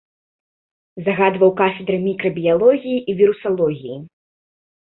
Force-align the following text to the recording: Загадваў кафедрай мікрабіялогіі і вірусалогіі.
Загадваў 1.09 1.51
кафедрай 1.61 2.01
мікрабіялогіі 2.07 2.97
і 3.13 3.17
вірусалогіі. 3.23 3.97